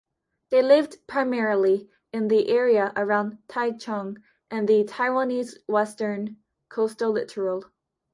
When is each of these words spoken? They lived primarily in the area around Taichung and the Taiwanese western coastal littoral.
They 0.49 0.63
lived 0.63 1.05
primarily 1.05 1.87
in 2.11 2.27
the 2.27 2.47
area 2.49 2.91
around 2.95 3.37
Taichung 3.47 4.17
and 4.49 4.67
the 4.67 4.83
Taiwanese 4.83 5.59
western 5.67 6.37
coastal 6.69 7.11
littoral. 7.11 7.65